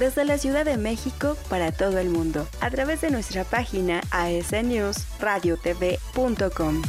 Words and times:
Desde 0.00 0.24
la 0.24 0.38
Ciudad 0.38 0.64
de 0.64 0.78
México 0.78 1.36
para 1.50 1.72
todo 1.72 1.98
el 1.98 2.08
mundo 2.08 2.48
a 2.60 2.70
través 2.70 3.02
de 3.02 3.10
nuestra 3.10 3.44
página 3.44 4.00
asnewsradiotv.com. 4.10 6.82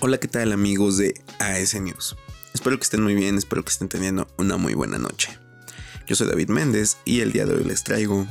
Hola, 0.00 0.18
¿qué 0.18 0.28
tal 0.28 0.52
amigos 0.52 0.96
de 0.98 1.14
AS 1.38 1.74
News? 1.74 2.16
Espero 2.54 2.78
que 2.78 2.84
estén 2.84 3.02
muy 3.02 3.14
bien, 3.14 3.36
espero 3.36 3.64
que 3.64 3.70
estén 3.70 3.88
teniendo 3.88 4.28
una 4.38 4.56
muy 4.56 4.74
buena 4.74 4.96
noche. 4.96 5.36
Yo 6.06 6.14
soy 6.14 6.28
David 6.28 6.50
Méndez 6.50 6.98
y 7.04 7.20
el 7.20 7.32
día 7.32 7.46
de 7.46 7.54
hoy 7.56 7.64
les 7.64 7.82
traigo 7.82 8.28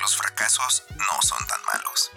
Los 0.00 0.16
fracasos 0.16 0.84
no 0.96 1.22
son 1.22 1.44
tan 1.48 1.58
malos. 1.74 2.12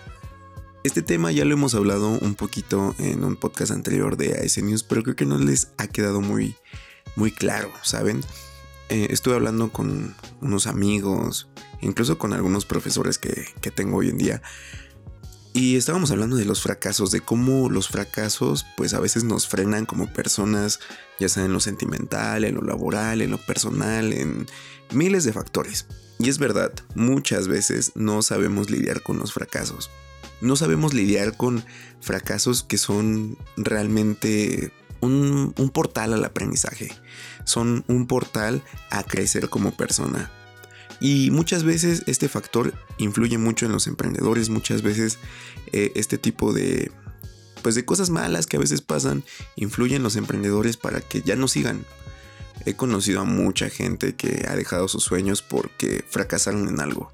Este 0.83 1.01
tema 1.01 1.31
ya 1.31 1.45
lo 1.45 1.53
hemos 1.55 1.73
hablado 1.73 2.09
un 2.09 2.35
poquito 2.35 2.95
en 2.99 3.23
un 3.23 3.35
podcast 3.35 3.71
anterior 3.71 4.15
de 4.15 4.39
AS 4.39 4.59
News, 4.59 4.83
pero 4.83 5.01
creo 5.01 5.15
que 5.15 5.25
no 5.25 5.39
les 5.39 5.71
ha 5.77 5.87
quedado 5.87 6.21
muy, 6.21 6.55
muy 7.15 7.31
claro, 7.31 7.71
¿saben? 7.81 8.23
Eh, 8.89 9.07
estuve 9.09 9.33
hablando 9.33 9.71
con 9.71 10.15
unos 10.41 10.67
amigos, 10.67 11.49
incluso 11.81 12.19
con 12.19 12.33
algunos 12.33 12.65
profesores 12.65 13.17
que, 13.17 13.47
que 13.59 13.71
tengo 13.71 13.97
hoy 13.97 14.09
en 14.09 14.19
día, 14.19 14.43
y 15.59 15.75
estábamos 15.75 16.09
hablando 16.09 16.37
de 16.37 16.45
los 16.45 16.61
fracasos, 16.61 17.11
de 17.11 17.19
cómo 17.19 17.69
los 17.69 17.89
fracasos 17.89 18.65
pues 18.77 18.93
a 18.93 19.01
veces 19.01 19.25
nos 19.25 19.45
frenan 19.45 19.85
como 19.85 20.07
personas, 20.13 20.79
ya 21.19 21.27
sea 21.27 21.43
en 21.43 21.51
lo 21.51 21.59
sentimental, 21.59 22.45
en 22.45 22.55
lo 22.55 22.61
laboral, 22.61 23.21
en 23.21 23.31
lo 23.31 23.39
personal, 23.39 24.13
en 24.13 24.47
miles 24.93 25.25
de 25.25 25.33
factores. 25.33 25.85
Y 26.17 26.29
es 26.29 26.37
verdad, 26.37 26.71
muchas 26.95 27.49
veces 27.49 27.91
no 27.95 28.21
sabemos 28.21 28.69
lidiar 28.69 29.03
con 29.03 29.19
los 29.19 29.33
fracasos. 29.33 29.91
No 30.39 30.55
sabemos 30.55 30.93
lidiar 30.93 31.35
con 31.35 31.65
fracasos 31.99 32.63
que 32.63 32.77
son 32.77 33.37
realmente 33.57 34.71
un, 35.01 35.53
un 35.57 35.69
portal 35.71 36.13
al 36.13 36.23
aprendizaje. 36.23 36.87
Son 37.43 37.83
un 37.89 38.07
portal 38.07 38.63
a 38.91 39.03
crecer 39.03 39.49
como 39.49 39.75
persona. 39.75 40.31
Y 40.99 41.31
muchas 41.31 41.63
veces 41.63 42.03
este 42.07 42.27
factor 42.27 42.73
influye 42.97 43.37
mucho 43.37 43.65
en 43.65 43.71
los 43.71 43.87
emprendedores, 43.87 44.49
muchas 44.49 44.81
veces 44.81 45.17
eh, 45.71 45.91
este 45.95 46.17
tipo 46.17 46.51
de, 46.51 46.91
pues 47.61 47.75
de 47.75 47.85
cosas 47.85 48.09
malas 48.09 48.47
que 48.47 48.57
a 48.57 48.59
veces 48.59 48.81
pasan 48.81 49.23
influyen 49.55 49.97
en 49.97 50.03
los 50.03 50.17
emprendedores 50.17 50.77
para 50.77 50.99
que 51.01 51.21
ya 51.21 51.35
no 51.35 51.47
sigan. 51.47 51.85
He 52.65 52.73
conocido 52.73 53.21
a 53.21 53.25
mucha 53.25 53.69
gente 53.69 54.15
que 54.15 54.45
ha 54.49 54.55
dejado 54.55 54.89
sus 54.89 55.03
sueños 55.03 55.41
porque 55.41 56.03
fracasaron 56.09 56.67
en 56.67 56.81
algo. 56.81 57.13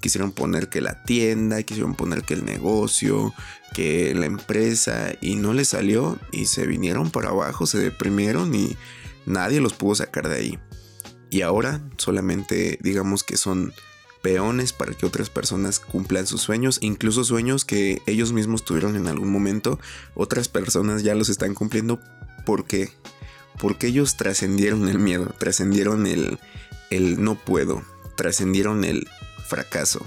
Quisieron 0.00 0.32
poner 0.32 0.68
que 0.68 0.80
la 0.80 1.04
tienda, 1.04 1.62
quisieron 1.62 1.94
poner 1.94 2.22
que 2.22 2.34
el 2.34 2.44
negocio, 2.44 3.32
que 3.72 4.12
la 4.14 4.26
empresa 4.26 5.12
y 5.20 5.36
no 5.36 5.54
les 5.54 5.68
salió 5.68 6.18
y 6.32 6.46
se 6.46 6.66
vinieron 6.66 7.10
para 7.12 7.30
abajo, 7.30 7.66
se 7.66 7.78
deprimieron 7.78 8.54
y 8.54 8.76
nadie 9.24 9.60
los 9.60 9.72
pudo 9.72 9.94
sacar 9.94 10.28
de 10.28 10.34
ahí 10.34 10.58
y 11.34 11.42
ahora 11.42 11.80
solamente 11.96 12.78
digamos 12.80 13.24
que 13.24 13.36
son 13.36 13.72
peones 14.22 14.72
para 14.72 14.94
que 14.94 15.04
otras 15.04 15.30
personas 15.30 15.80
cumplan 15.80 16.28
sus 16.28 16.42
sueños, 16.42 16.78
incluso 16.80 17.24
sueños 17.24 17.64
que 17.64 18.00
ellos 18.06 18.32
mismos 18.32 18.64
tuvieron 18.64 18.94
en 18.94 19.08
algún 19.08 19.32
momento, 19.32 19.80
otras 20.14 20.46
personas 20.46 21.02
ya 21.02 21.16
los 21.16 21.28
están 21.28 21.54
cumpliendo 21.54 21.98
porque 22.46 22.92
porque 23.58 23.88
ellos 23.88 24.16
trascendieron 24.16 24.88
el 24.88 25.00
miedo, 25.00 25.34
trascendieron 25.36 26.06
el 26.06 26.38
el 26.90 27.20
no 27.20 27.34
puedo, 27.34 27.82
trascendieron 28.16 28.84
el 28.84 29.08
fracaso. 29.48 30.06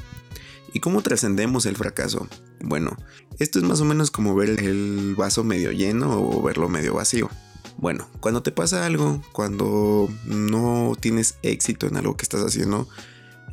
¿Y 0.72 0.80
cómo 0.80 1.02
trascendemos 1.02 1.66
el 1.66 1.76
fracaso? 1.76 2.30
Bueno, 2.62 2.96
esto 3.38 3.60
es 3.60 3.66
más 3.66 3.82
o 3.82 3.86
menos 3.86 4.12
como 4.12 4.34
ver 4.34 4.64
el 4.64 5.14
vaso 5.18 5.44
medio 5.44 5.74
lleno 5.74 6.22
o 6.22 6.42
verlo 6.42 6.70
medio 6.70 6.94
vacío. 6.94 7.30
Bueno, 7.78 8.10
cuando 8.20 8.42
te 8.42 8.52
pasa 8.52 8.86
algo, 8.86 9.22
cuando 9.34 10.10
no 10.26 10.94
tienes 11.00 11.38
éxito 11.44 11.88
en 11.88 11.98
algo 11.98 12.18
que 12.18 12.24
estás 12.24 12.42
haciendo, 12.42 12.88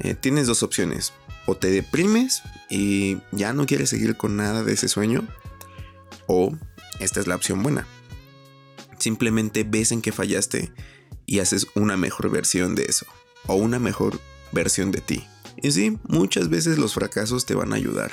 eh, 0.00 0.14
tienes 0.14 0.46
dos 0.46 0.62
opciones. 0.62 1.12
O 1.46 1.56
te 1.56 1.70
deprimes 1.70 2.42
y 2.70 3.18
ya 3.32 3.52
no 3.52 3.66
quieres 3.66 3.90
seguir 3.90 4.16
con 4.16 4.36
nada 4.36 4.62
de 4.62 4.72
ese 4.72 4.88
sueño. 4.88 5.26
O 6.26 6.52
esta 7.00 7.20
es 7.20 7.26
la 7.26 7.36
opción 7.36 7.62
buena. 7.62 7.86
Simplemente 8.98 9.64
ves 9.64 9.92
en 9.92 10.00
que 10.00 10.12
fallaste 10.12 10.72
y 11.26 11.40
haces 11.40 11.66
una 11.74 11.96
mejor 11.96 12.30
versión 12.30 12.74
de 12.74 12.84
eso. 12.84 13.06
O 13.46 13.56
una 13.56 13.78
mejor 13.78 14.20
versión 14.52 14.90
de 14.90 15.00
ti. 15.00 15.26
Y 15.62 15.72
sí, 15.72 15.98
muchas 16.04 16.48
veces 16.48 16.78
los 16.78 16.94
fracasos 16.94 17.44
te 17.44 17.54
van 17.54 17.72
a 17.72 17.76
ayudar. 17.76 18.12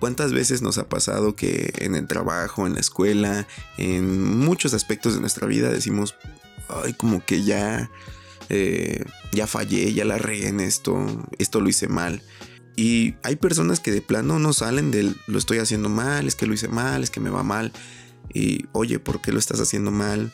¿Cuántas 0.00 0.32
veces 0.32 0.62
nos 0.62 0.78
ha 0.78 0.88
pasado 0.88 1.36
que 1.36 1.74
en 1.76 1.94
el 1.94 2.06
trabajo, 2.06 2.66
en 2.66 2.72
la 2.74 2.80
escuela, 2.80 3.46
en 3.76 4.38
muchos 4.38 4.72
aspectos 4.72 5.14
de 5.14 5.20
nuestra 5.20 5.46
vida 5.46 5.68
decimos, 5.68 6.16
ay, 6.68 6.94
como 6.94 7.24
que 7.24 7.44
ya, 7.44 7.90
eh, 8.48 9.04
ya 9.32 9.46
fallé, 9.46 9.92
ya 9.92 10.06
la 10.06 10.16
regué 10.16 10.48
en 10.48 10.60
esto, 10.60 11.06
esto 11.38 11.60
lo 11.60 11.68
hice 11.68 11.86
mal. 11.86 12.22
Y 12.76 13.16
hay 13.22 13.36
personas 13.36 13.78
que 13.78 13.90
de 13.90 14.00
plano 14.00 14.38
no 14.38 14.54
salen 14.54 14.90
del 14.90 15.16
lo 15.26 15.38
estoy 15.38 15.58
haciendo 15.58 15.90
mal, 15.90 16.26
es 16.26 16.34
que 16.34 16.46
lo 16.46 16.54
hice 16.54 16.68
mal, 16.68 17.02
es 17.02 17.10
que 17.10 17.20
me 17.20 17.28
va 17.28 17.42
mal. 17.42 17.72
Y 18.32 18.64
oye, 18.72 18.98
¿por 18.98 19.20
qué 19.20 19.32
lo 19.32 19.38
estás 19.38 19.60
haciendo 19.60 19.90
mal? 19.90 20.32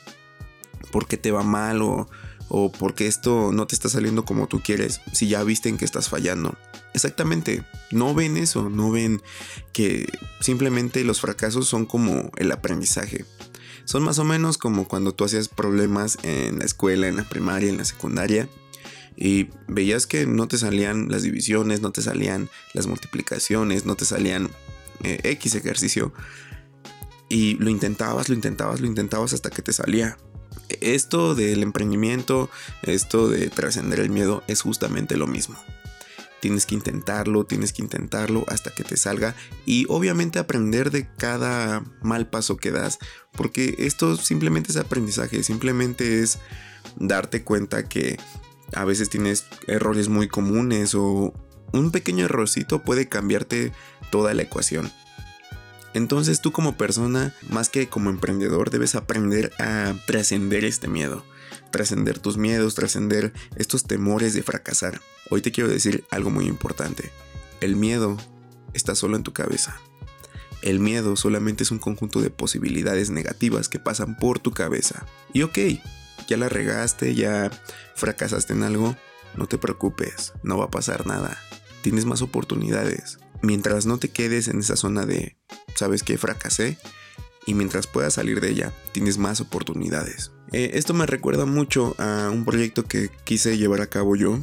¿Por 0.93 1.09
qué 1.09 1.17
te 1.17 1.33
va 1.33 1.43
mal? 1.43 1.83
O, 1.83 2.09
o 2.49 2.71
porque 2.71 3.07
esto 3.07 3.53
no 3.53 3.67
te 3.67 3.75
está 3.75 3.89
saliendo 3.89 4.25
como 4.25 4.47
tú 4.47 4.61
quieres, 4.63 5.01
si 5.13 5.29
ya 5.29 5.43
viste 5.43 5.69
en 5.69 5.79
que 5.79 5.85
estás 5.85 6.09
fallando. 6.09 6.57
Exactamente, 6.95 7.65
no 7.91 8.15
ven 8.15 8.37
eso, 8.37 8.71
no 8.71 8.91
ven 8.91 9.23
que 9.73 10.11
simplemente 10.41 11.05
los 11.05 11.21
fracasos 11.21 11.69
son 11.69 11.87
como 11.87 12.31
el 12.37 12.53
aprendizaje. 12.53 13.25
Son 13.85 14.03
más 14.03 14.19
o 14.19 14.25
menos 14.25 14.59
como 14.59 14.89
cuando 14.89 15.13
tú 15.13 15.25
hacías 15.25 15.49
problemas 15.49 16.19
en 16.23 16.59
la 16.59 16.65
escuela, 16.65 17.07
en 17.07 17.17
la 17.17 17.29
primaria, 17.29 17.69
en 17.69 17.79
la 17.79 17.85
secundaria, 17.85 18.49
y 19.17 19.49
veías 19.69 20.07
que 20.07 20.27
no 20.27 20.49
te 20.49 20.59
salían 20.59 21.09
las 21.09 21.23
divisiones, 21.23 21.81
no 21.81 21.93
te 21.93 22.03
salían 22.03 22.51
las 22.75 22.87
multiplicaciones, 22.87 23.87
no 23.87 23.95
te 23.95 24.05
salían 24.05 24.51
eh, 25.03 25.21
X 25.23 25.55
ejercicio, 25.55 26.13
y 27.29 27.55
lo 27.55 27.71
intentabas, 27.71 28.29
lo 28.29 28.35
intentabas, 28.35 28.81
lo 28.81 28.87
intentabas 28.87 29.33
hasta 29.33 29.51
que 29.51 29.63
te 29.63 29.73
salía 29.73 30.17
esto 30.81 31.35
del 31.35 31.63
emprendimiento, 31.63 32.51
esto 32.83 33.29
de 33.29 33.49
trascender 33.49 34.01
el 34.01 34.11
miedo 34.11 34.43
es 34.47 34.63
justamente 34.63 35.17
lo 35.17 35.27
mismo. 35.27 35.57
Tienes 36.41 36.67
que 36.67 36.75
intentarlo, 36.75 37.45
tienes 37.45 37.73
que 37.73 37.83
intentarlo 37.83 38.45
hasta 38.49 38.71
que 38.71 38.85
te 38.85 38.97
salga 38.97 39.35
y 39.65 39.87
obviamente 39.89 40.39
aprender 40.39 40.91
de 40.91 41.09
cada 41.17 41.83
mal 42.03 42.29
paso 42.29 42.57
que 42.57 42.71
das, 42.71 42.99
porque 43.33 43.75
esto 43.79 44.17
simplemente 44.17 44.71
es 44.71 44.77
aprendizaje, 44.77 45.43
simplemente 45.43 46.23
es 46.23 46.39
darte 46.97 47.43
cuenta 47.43 47.89
que 47.89 48.19
a 48.75 48.85
veces 48.85 49.09
tienes 49.09 49.47
errores 49.67 50.09
muy 50.09 50.29
comunes 50.29 50.95
o 50.95 51.33
un 51.73 51.91
pequeño 51.91 52.27
errorcito 52.27 52.83
puede 52.83 53.09
cambiarte 53.09 53.73
toda 54.11 54.35
la 54.35 54.43
ecuación. 54.43 54.93
Entonces 55.97 56.43
tú 56.43 56.53
como 56.53 56.77
persona, 56.77 57.35
más 57.49 57.71
que 57.71 57.89
como 57.89 58.11
emprendedor, 58.11 58.69
debes 58.69 58.95
aprender 58.95 59.51
a 59.59 59.95
trascender 60.07 60.67
este 60.67 60.89
miedo, 60.89 61.25
trascender 61.71 62.19
tus 62.19 62.37
miedos, 62.37 62.75
trascender 62.75 63.33
estos 63.57 63.85
temores 63.85 64.35
de 64.35 64.43
fracasar. 64.43 65.01
Hoy 65.31 65.41
te 65.41 65.53
quiero 65.53 65.71
decir 65.71 66.05
algo 66.11 66.29
muy 66.29 66.49
importante. 66.49 67.11
El 67.63 67.77
miedo 67.77 68.19
está 68.75 68.95
solo 68.95 69.17
en 69.17 69.23
tu 69.23 69.33
cabeza. 69.33 69.81
El 70.61 70.81
miedo 70.81 71.17
solamente 71.17 71.63
es 71.63 71.71
un 71.71 71.79
conjunto 71.79 72.21
de 72.21 72.29
posibilidades 72.29 73.09
negativas 73.09 73.71
que 73.71 73.79
pasan 73.79 74.19
por 74.19 74.39
tu 74.39 74.53
cabeza. 74.53 75.07
Y 75.33 75.45
ok, 75.45 75.59
ya 76.29 76.37
la 76.37 76.51
regaste, 76.51 77.15
ya 77.15 77.51
fracasaste 77.95 78.53
en 78.53 78.65
algo, 78.65 78.99
no 79.35 79.47
te 79.47 79.57
preocupes, 79.57 80.35
no 80.43 80.59
va 80.59 80.67
a 80.67 80.71
pasar 80.71 81.07
nada. 81.07 81.39
Tienes 81.81 82.05
más 82.05 82.21
oportunidades. 82.21 83.19
Mientras 83.41 83.87
no 83.87 83.97
te 83.97 84.11
quedes 84.11 84.49
en 84.49 84.61
esa 84.61 84.77
zona 84.77 85.07
de, 85.07 85.37
sabes 85.77 86.03
que 86.03 86.19
fracasé, 86.19 86.79
y 87.47 87.55
mientras 87.55 87.87
puedas 87.87 88.15
salir 88.15 88.41
de 88.41 88.51
ella, 88.51 88.73
tienes 88.93 89.19
más 89.19 89.41
oportunidades. 89.41 90.33
Eh, 90.53 90.73
esto 90.75 90.95
me 90.95 91.07
recuerda 91.07 91.47
mucho 91.47 91.95
a 91.99 92.31
un 92.31 92.45
proyecto 92.45 92.85
que 92.85 93.11
quise 93.25 93.57
llevar 93.57 93.81
a 93.81 93.87
cabo 93.87 94.17
yo, 94.17 94.41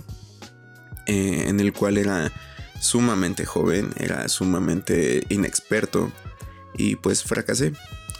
eh, 1.06 1.46
en 1.48 1.60
el 1.60 1.74
cual 1.74 1.98
era 1.98 2.32
sumamente 2.80 3.46
joven, 3.46 3.94
era 3.98 4.28
sumamente 4.30 5.24
inexperto 5.30 6.12
y 6.76 6.96
pues 6.96 7.24
fracasé. 7.24 7.74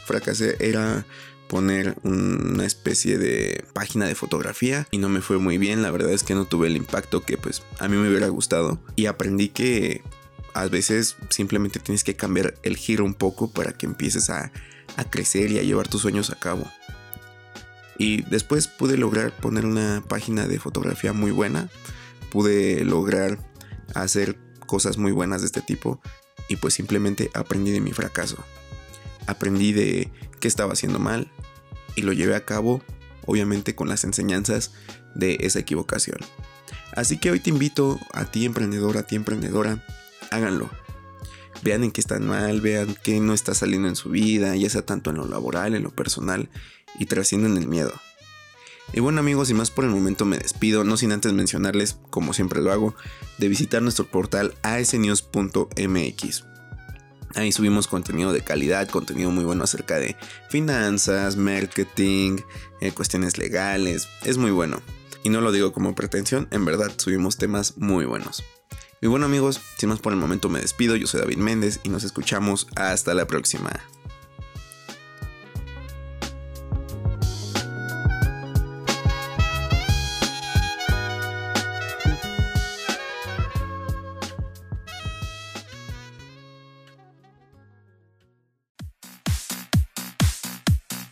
Fracasé 0.06 0.58
era 0.60 1.06
poner 1.48 1.96
una 2.04 2.66
especie 2.66 3.18
de 3.18 3.66
página 3.74 4.06
de 4.06 4.16
fotografía 4.16 4.88
y 4.92 4.98
no 4.98 5.10
me 5.10 5.22
fue 5.22 5.38
muy 5.38 5.58
bien, 5.58 5.82
la 5.82 5.92
verdad 5.92 6.12
es 6.12 6.24
que 6.24 6.36
no 6.36 6.46
tuve 6.46 6.68
el 6.68 6.78
impacto 6.78 7.22
que 7.22 7.38
pues 7.38 7.64
a 7.80 7.88
mí 7.88 7.96
me 7.96 8.10
hubiera 8.10 8.28
gustado 8.28 8.80
y 8.96 9.06
aprendí 9.06 9.50
que 9.50 10.02
a 10.54 10.68
veces 10.68 11.16
simplemente 11.30 11.80
tienes 11.80 12.04
que 12.04 12.16
cambiar 12.16 12.56
el 12.64 12.78
giro 12.78 13.06
un 13.06 13.14
poco 13.14 13.52
para 13.52 13.74
que 13.74 13.86
empieces 13.86 14.30
a, 14.30 14.52
crecer 15.10 15.52
y 15.52 15.58
a 15.58 15.64
llevar 15.64 15.88
tus 15.88 16.02
sueños 16.02 16.30
a 16.30 16.40
cabo. 16.40 16.72
Y 17.98 18.22
después 18.24 18.68
pude 18.68 18.98
lograr 18.98 19.36
poner 19.36 19.66
una 19.66 20.04
página 20.08 20.48
de 20.48 20.60
fotografía 20.60 21.14
muy 21.14 21.32
buena, 21.32 21.70
pude 22.32 22.84
lograr 22.86 23.40
hacer 23.96 24.38
cosas 24.68 24.98
muy 24.98 25.12
buenas 25.12 25.42
de 25.42 25.48
este 25.48 25.62
tipo 25.62 26.00
y 26.48 26.58
pues 26.58 26.74
simplemente 26.74 27.32
aprendí 27.34 27.72
de 27.72 27.82
mi 27.82 27.92
fracaso. 27.92 28.38
Aprendí 29.26 29.74
de 29.74 30.12
qué 30.40 30.48
estaba 30.48 30.74
haciendo 30.74 31.00
mal 31.00 31.32
y 31.96 32.02
lo 32.02 32.14
llevé 32.14 32.36
a 32.36 32.46
cabo 32.46 32.82
obviamente 33.26 33.76
con 33.76 33.90
las 33.90 34.04
enseñanzas 34.04 34.72
de 35.16 35.38
esa 35.42 35.60
equivocación. 35.60 36.18
Así 36.96 37.18
que 37.18 37.32
hoy 37.32 37.40
te 37.40 37.50
invito 37.50 38.00
a 38.14 38.26
ti 38.26 38.46
emprendedor, 38.46 38.98
a 38.98 39.04
ti 39.04 39.16
emprendedora, 39.16 39.84
háganlo. 40.34 40.70
Vean 41.62 41.84
en 41.84 41.92
qué 41.92 42.02
están 42.02 42.28
mal, 42.28 42.62
vean 42.62 42.96
qué 43.04 43.20
no 43.20 43.34
está 43.34 43.54
saliendo 43.54 43.88
en 43.88 43.96
su 43.96 44.10
vida, 44.10 44.56
ya 44.56 44.70
sea 44.70 44.86
tanto 44.86 45.12
en 45.12 45.18
lo 45.18 45.28
laboral, 45.28 45.76
en 45.76 45.84
lo 45.84 45.92
personal, 45.92 46.50
y 47.00 47.06
trascienden 47.06 47.58
el 47.58 47.68
miedo. 47.68 47.94
Y 48.92 49.00
bueno 49.00 49.22
amigos, 49.22 49.50
y 49.50 49.54
más 49.54 49.72
por 49.72 49.86
el 49.86 49.92
momento 49.92 50.26
me 50.26 50.38
despido, 50.38 50.84
no 50.84 50.98
sin 50.98 51.12
antes 51.12 51.32
mencionarles, 51.34 51.98
como 52.10 52.34
siempre 52.34 52.62
lo 52.62 52.72
hago, 52.72 52.96
de 53.38 53.48
visitar 53.48 53.82
nuestro 53.82 54.06
portal 54.06 54.54
asnews.mx. 54.62 56.44
Ahí 57.36 57.52
subimos 57.52 57.88
contenido 57.88 58.32
de 58.32 58.42
calidad, 58.42 58.88
contenido 58.90 59.32
muy 59.32 59.44
bueno 59.44 59.64
acerca 59.64 59.98
de 59.98 60.16
finanzas, 60.50 61.36
marketing, 61.36 62.38
eh, 62.82 62.92
cuestiones 62.92 63.38
legales, 63.38 64.08
es 64.24 64.38
muy 64.38 64.52
bueno. 64.52 64.82
Y 65.24 65.30
no 65.30 65.42
lo 65.42 65.52
digo 65.52 65.72
como 65.72 65.96
pretensión, 65.96 66.48
en 66.52 66.66
verdad 66.66 66.92
subimos 66.98 67.38
temas 67.38 67.78
muy 67.78 68.06
buenos. 68.06 68.44
Y 69.04 69.08
bueno 69.08 69.26
amigos, 69.26 69.60
sin 69.78 69.90
más 69.90 70.00
por 70.00 70.14
el 70.14 70.20
momento 70.20 70.48
me 70.48 70.62
despido, 70.62 70.96
yo 70.96 71.08
soy 71.08 71.20
David 71.20 71.36
Méndez 71.36 71.82
y 71.84 71.90
nos 71.90 72.06
escuchamos 72.06 72.68
hasta 72.78 73.14
la 73.14 73.28
próxima. 73.28 73.70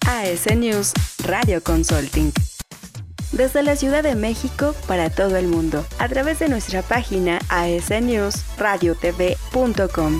AS 0.07 0.55
News 0.55 0.93
Radio 1.25 1.61
Consulting. 1.61 2.31
Desde 3.41 3.63
la 3.63 3.75
Ciudad 3.75 4.03
de 4.03 4.13
México 4.13 4.75
para 4.88 5.09
todo 5.09 5.35
el 5.35 5.47
mundo, 5.47 5.83
a 5.97 6.07
través 6.07 6.38
de 6.38 6.47
nuestra 6.47 6.83
página 6.83 7.39
asnewsradiotv.com. 7.49 10.19